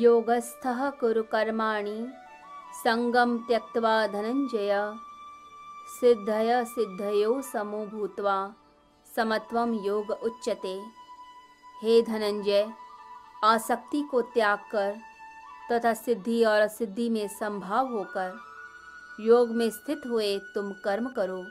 [0.00, 2.12] योगस्थः कुरु कर्माणि।
[2.84, 4.94] सङ्गं त्यक्त्वा धनञ्जय।
[6.00, 8.54] सिद्धय सिद्धयो समो भूत्वा
[9.16, 10.82] समत्वम योग उच्चते
[11.82, 12.72] हे धनंजय
[13.44, 14.96] आसक्ति को त्याग कर,
[15.72, 18.38] तथा सिद्धि और असिद्धि में संभाव होकर,
[19.20, 21.44] योग में स्थित हुए तुम कर्म करो।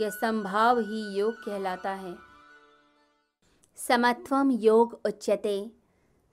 [0.00, 2.18] यह संभाव ही योग कहलाता है।
[3.76, 5.81] समत्वम योग उच्चते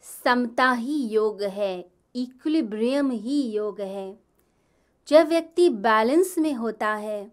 [0.01, 4.19] समता ही योग है इक्विलिब्रियम ही योग है।
[5.07, 7.31] जब व्यक्ति बैलेंस में होता है,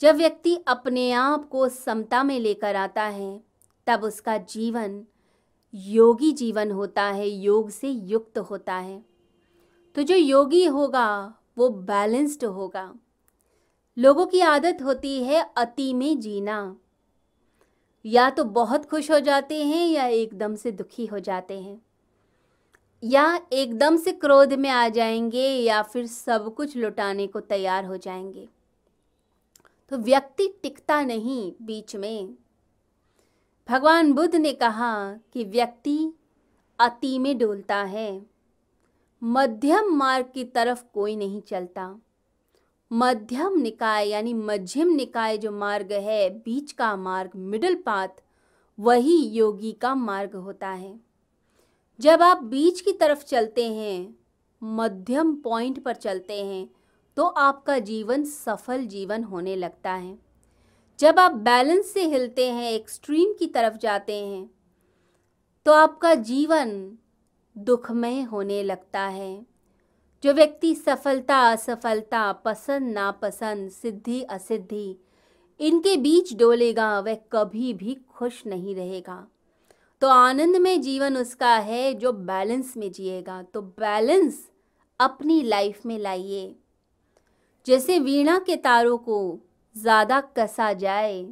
[0.00, 3.40] जब व्यक्ति अपने आप को समता में लेकर आता है,
[3.86, 5.04] तब उसका जीवन,
[5.74, 9.04] योगी जीवन होता है, योग से युक्त होता है।
[9.94, 12.94] तो जो योगी होगा, वो बैलेंस्ड होगा।
[13.98, 16.76] लोगों की आदत होती है अति में जीना।
[18.04, 21.82] या तो बहुत खुश हो जाते हैं या एकदम से दुखी हो जाते हैं।
[23.04, 27.96] या एकदम से क्रोध में आ जाएँगे या फिर सब कुछ लुटाने को तैयार हो
[27.96, 28.48] जाएँगे।
[29.88, 32.34] तो व्यक्ति टिकता नहीं बीच में।
[33.68, 36.12] भगवान बुद्ध ने कहा कि व्यक्ति
[36.78, 38.26] अति में डोलता है।
[39.22, 42.00] मध्यम मार्ग की तरफ़ कोई नहीं चलता।
[42.90, 48.22] मध्यम निकाय यानी मध्यम निकाय जो मार्ग है, बीच का मार्ग मिडल पाथ
[48.78, 50.98] वही योगी का मार्ग होता है।
[52.00, 54.14] जब आप बीच की तरफ़ चलते हैं,
[54.62, 56.68] मध्यम पॉइंट पर चलते हैं
[57.16, 60.18] तो आपका जीवन सफल जीवन होने लगता है।
[60.98, 64.50] जब आप बैलेंस से हिलते हैं एक्सट्रीम की तरफ़ जाते हैं
[65.66, 66.98] तो आपका जीवन
[67.56, 69.49] दुखमय होने लगता है।
[70.22, 74.96] जो व्यक्ति सफलता, असफलता, पसंद, नापसंद, सिद्धि, असिद्धि,
[75.60, 79.26] इनके बीच डोलेगा, वह कभी भी खुश नहीं रहेगा।
[80.02, 84.48] तो आनंद में जीवन उसका है जो बैलेंस में जिएगा। तो बैलेंस
[85.00, 86.54] अपनी लाइफ में लाइए।
[87.66, 89.38] जैसे वीणा के तारों को
[89.76, 91.22] ज़्यादा कसा जाए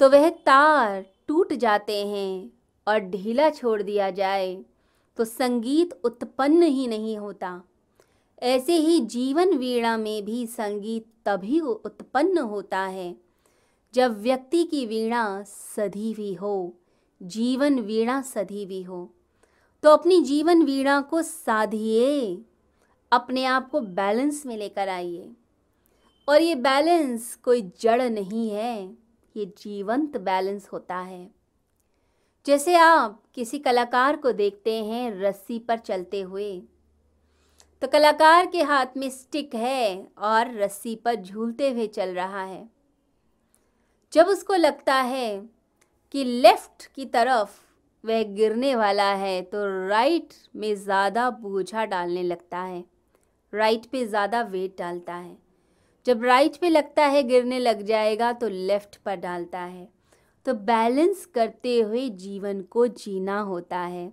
[0.00, 2.50] तो वह तार टूट जाते हैं
[2.86, 4.56] और ढीला छोड़ दिया जाए।
[5.16, 7.62] तो संगीत उत्पन्न ही नहीं होता।
[8.42, 13.16] ऐसे ही जीवन वीणा में भी संगीत तभी उत्पन्न होता है,
[13.94, 16.74] जब व्यक्ति की वीणा सधी हुई हो,
[17.22, 19.14] जीवन वीणा सधी हुई हो।
[19.82, 22.42] तो अपनी जीवन वीणा को साधिए,
[23.12, 25.32] अपने आप को बैलेंस में लेकर आइए।
[26.28, 28.98] और ये बैलेंस कोई जड़ नहीं है,
[29.36, 31.35] ये जीवंत बैलेंस होता है।
[32.46, 36.50] जैसे आप किसी कलाकार को देखते हैं रस्सी पर चलते हुए
[37.82, 42.68] तो कलाकार के हाथ में स्टिक है और रस्सी पर झूलते हुए चल रहा है।
[44.12, 45.28] जब उसको लगता है
[46.14, 47.58] कि लेफ़्ट की तरफ़
[48.04, 52.84] वह गिरने वाला है तो राइट में ज़्यादा बोझा डालने लगता है।
[53.52, 55.36] राइट पे ज़्यादा वेट डालता है।
[56.06, 59.95] जब राइट पे लगता है गिरने लग जाएगा तो लेफ़्ट पर डालता है।
[60.46, 64.10] तो बैलेंस करते हुए जीवन को जीना होता है।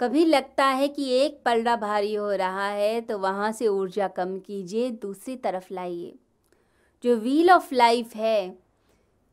[0.00, 4.38] कभी लगता है कि एक पलड़ा भारी हो रहा है तो वहाँ से ऊर्जा कम
[4.38, 6.14] कीजिए, दूसरी तरफ़ लाइए।
[7.04, 8.56] जो व्हील ऑफ़ लाइफ है,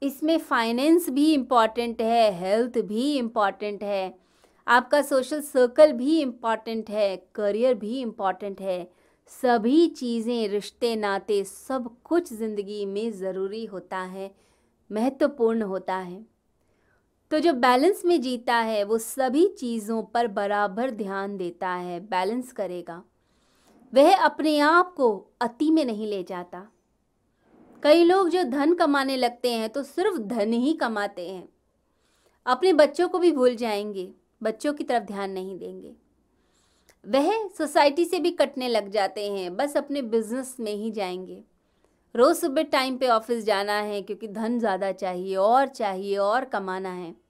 [0.02, 4.14] इसमें फाइनेंस भी इंपॉर्टेंट है हेल्थ भी इंपॉर्टेंट है,
[4.68, 8.88] आपका सोशल सर्कल भी इंपॉर्टेंट है करियर भी इंपॉर्टेंट है,
[9.32, 14.32] सभी चीज़ें, रिश्ते, नाते, सब कुछ ज़िंदगी में ज़रूरी होता है,
[14.90, 16.31] महत्वपूर्ण होता है।
[17.32, 22.52] तो जो बैलेंस में जीता है, वो सभी चीज़ों पर बराबर ध्यान देता है, बैलेंस
[22.52, 23.04] करेगा।
[23.94, 26.68] वह अपने आप को अति में नहीं ले जाता।
[27.84, 31.50] कई लोग जो धन कमाने लगते हैं तो सिर्फ़ धन ही कमाते हैं।
[32.46, 34.12] अपने बच्चों को भी भूल जाएँगे,
[34.44, 35.96] बच्चों की तरफ़ ध्यान नहीं देंगे।
[37.06, 41.44] वह सोसाइटी से भी कटने लग जाते हैं, बस अपने बिज़नेस में ही जाएँगे।
[42.16, 46.90] रोज़ सुबह टाइम पे ऑफ़िस जाना है, क्योंकि धन ज़्यादा चाहिए, और चाहिए, और कमाना
[46.90, 47.21] है।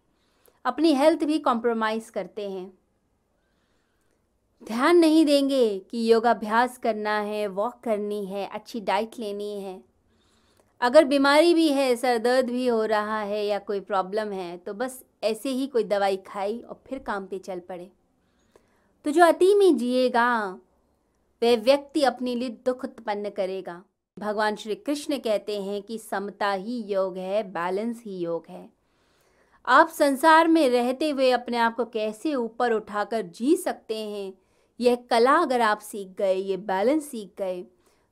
[0.66, 2.72] अपनी हेल्थ भी कॉम्प्रोमाइज़ करते हैं।
[4.61, 9.81] ध्यान नहीं देंगे कि योगाभ्यास करना है वॉक करनी है, अच्छी डाइट लेनी है।
[10.81, 14.73] अगर बीमारी भी है, सर दर्द भी हो रहा है या कोई प्रॉब्लम है तो
[14.73, 17.90] बस ऐसे ही कोई दवाई खाई और फिर काम पे चल पड़े।
[19.05, 20.59] तो जो अति में जिएगा,
[21.41, 23.81] वह व्यक्ति अपने लिए दुख उत्पन्न करेगा।
[24.17, 28.80] भगवान श्री कृष्ण कहते हैं कि समता ही योग है बैलेंस ही योग है।
[29.66, 34.34] आप संसार में रहते हुए अपने आप को कैसे ऊपर उठाकर जी सकते हैं?
[34.79, 37.66] यह कला अगर आप सीख गए, ये बैलेंस सीख गए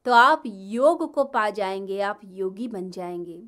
[0.06, 3.44] तो आप योग को पा जाएँगे, आप योगी बन जाएँगे।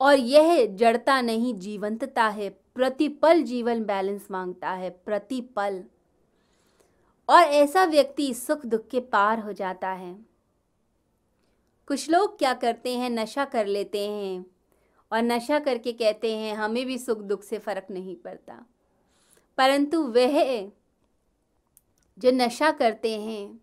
[0.00, 5.84] और यह जड़ता नहीं, जीवंतता है, प्रतिपल जीवन बैलेंस माँगता है, प्रतिपल।
[7.28, 10.14] और ऐसा व्यक्ति सुख दुख के पार हो जाता है।
[11.88, 14.53] कुछ लोग क्या करते हैं, नशा कर लेते हैं।
[15.14, 18.66] और नशा करके कहते हैं, हमें भी सुख दुख से फ़र्क नहीं पड़ता।
[19.58, 20.66] परंतु वह
[22.18, 23.60] जो नशा करते हैं,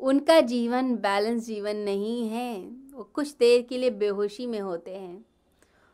[0.00, 5.24] उनका जीवन, बैलेंस जीवन नहीं है। वो कुछ देर के लिए बेहोशी में होते हैं।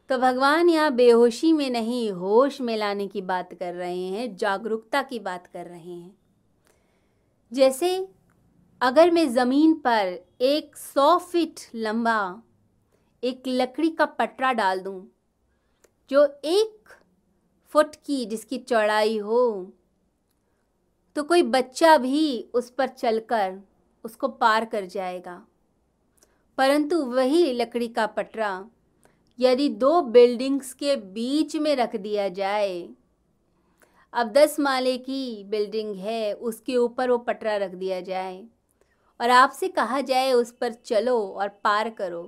[0.08, 5.02] तो भगवान यहाँ बेहोशी में नहीं, होश में लाने की बात कर रहे हैं, जागरूकता
[5.02, 6.18] की बात कर रहे हैं।
[7.52, 8.08] जैसे
[8.80, 12.42] अगर मैं ज़मीन पर एक सौ फीट लंबा
[13.24, 15.06] एक लकड़ी का पटरा डाल दूँ,
[16.10, 16.88] जो एक
[17.72, 19.72] फुट की जिसकी चौड़ाई हो।
[21.16, 23.58] तो कोई बच्चा भी उस पर चलकर
[24.04, 25.42] उसको पार कर जाएगा।
[26.58, 28.68] परंतु वही लकड़ी का पटरा
[29.38, 32.88] यदि दो बिल्डिंग्स के बीच में रख दिया जाए,
[34.12, 38.44] अब दस माले की बिल्डिंग है, उसके ऊपर वो पटरा रख दिया जाए,
[39.20, 42.22] और आपसे कहा जाए उस पर चलो और पार करो।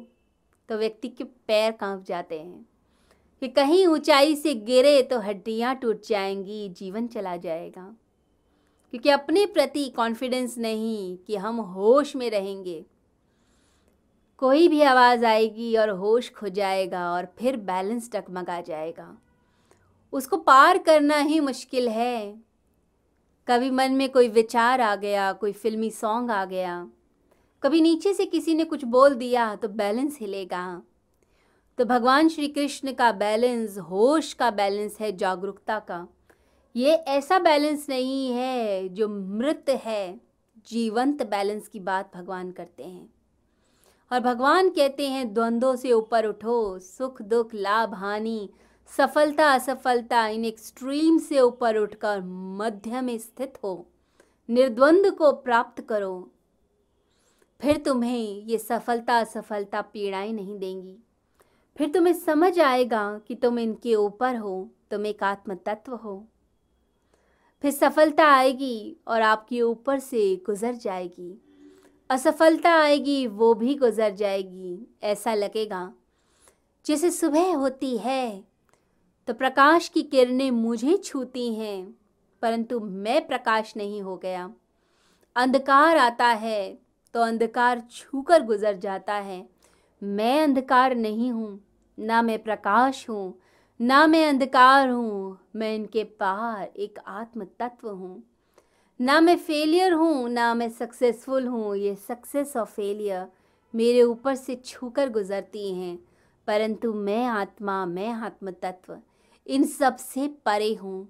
[0.68, 2.68] तो व्यक्ति के पैर काँप जाते हैं।
[3.40, 7.94] कि कहीं ऊंचाई से गिरे तो हड्डियाँ टूट जाएँगी, जीवन चला जाएगा।
[8.90, 12.84] क्योंकि अपने प्रति कॉन्फिडेंस नहीं कि हम होश में रहेंगे।
[14.38, 19.18] कोई भी आवाज़ आएगी और होश खो जाएगा और फिर बैलेंस टकमगा जाएगा।
[20.12, 22.40] उसको पार करना ही मुश्किल है।
[23.48, 26.88] कभी मन में कोई विचार आ गया, कोई फिल्मी सॉन्ग आ गया
[27.62, 30.82] कभी नीचे से किसी ने कुछ बोल दिया तो बैलेंस हिलेगा।
[31.78, 36.08] तो भगवान श्री कृष्ण का बैलेंस, होश का बैलेंस है जागरूकता का।
[36.76, 40.20] ये ऐसा बैलेंस नहीं है जो मृत है,
[40.66, 43.14] जीवंत बैलेंस की बात भगवान करते हैं।
[44.12, 48.48] और भगवान कहते हैं, द्वंद्वों से ऊपर उठो, सुख, दुख, लाभ, हानि,
[48.96, 53.86] सफलता, असफलता, इन एक्सट्रीम से ऊपर उठकर मध्य में स्थित हो।
[54.50, 56.32] निर्द्वंद को प्राप्त करो
[57.60, 60.96] फिर तुम्हें ये सफलता असफलता पीड़ाएँ नहीं देंगी।
[61.76, 66.26] फिर तुम्हें समझ आएगा कि तुम इनके ऊपर हो, तुम एक आत्म तत्व हो।
[67.64, 71.32] फिर सफलता आएगी और आपके ऊपर से गुजर जाएगी।
[72.10, 75.92] असफलता आएगी, वो भी गुजर जाएगी, ऐसा लगेगा।
[76.86, 78.44] जैसे सुबह होती है
[79.28, 81.94] तो प्रकाश की किरणें मुझे छूती हैं,
[82.42, 84.50] परंतु मैं प्रकाश नहीं हो गया।
[85.36, 86.85] अंधकार आता है
[87.16, 89.48] तो अंधकार छूकर गुजर जाता है।
[90.02, 91.60] मैं अंधकार नहीं हूँ,
[91.98, 93.38] ना मैं प्रकाश हूँ,
[93.80, 98.22] ना मैं अंधकार हूँ, मैं इनके पार एक आत्म तत्व हूँ।
[99.00, 103.26] ना मैं फेलियर हूँ, ना मैं सक्सेसफुल हूँ, ये सक्सेस और फेलियर
[103.74, 105.98] मेरे ऊपर से छूकर गुजरती हैं।
[106.46, 108.98] परंतु मैं आत्मा, मैं आत्म तत्व
[109.46, 111.08] इन सबसे परे हूँ।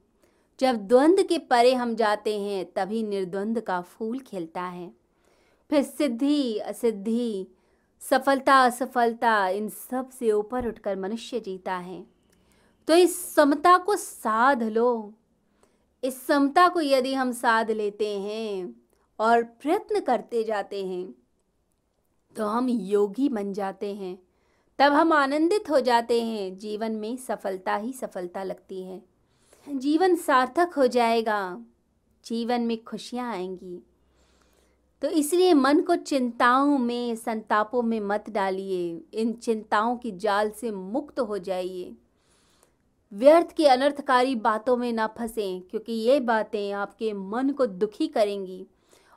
[0.60, 5.05] जब द्वंद्व के परे हम जाते हैं, तभी निर्द्वंद का फूल खिलता है।
[5.70, 7.46] फिर सिद्धि, असिद्धि,
[8.00, 12.06] सफलता, असफलता, इन सबसे ऊपर उठकर मनुष्य जीता है।
[12.88, 15.14] तो इस समता को साध लो।
[16.04, 18.82] इस समता को यदि हम साध लेते हैं
[19.18, 21.14] और प्रयत्न करते जाते हैं
[22.36, 24.18] तो हम योगी बन जाते हैं।
[24.78, 29.02] तब हम आनंदित हो जाते हैं। जीवन में सफलता ही सफलता लगती है।
[29.68, 31.64] जीवन सार्थक हो जाएगा।
[32.24, 33.82] जीवन में खुशियाँ आएँगी।
[35.02, 40.70] तो इसलिए मन को चिंताओं में, संतापों में मत डालिए। इन चिंताओं की जाल से
[40.70, 41.94] मुक्त हो जाइए।
[43.12, 48.66] व्यर्थ की अनर्थकारी बातों में ना फंसें, क्योंकि ये बातें आपके मन को दुखी करेंगी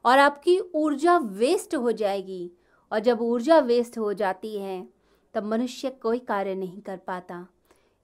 [0.05, 2.51] और आपकी ऊर्जा वेस्ट हो जाएगी।
[2.91, 4.88] और जब ऊर्जा वेस्ट हो जाती है,
[5.33, 7.45] तब मनुष्य कोई कार्य नहीं कर पाता।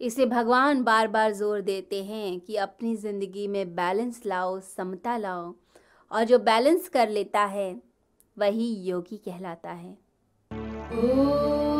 [0.01, 5.53] इसे भगवान बार बार ज़ोर देते हैं कि अपनी ज़िंदगी में बैलेंस लाओ, समता लाओ।
[6.15, 7.81] और जो बैलेंस कर लेता है
[8.37, 9.91] वही योगी कहलाता है।
[10.93, 11.74] ओ